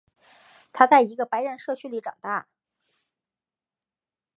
[0.73, 2.47] 他在一个白人社区里长大。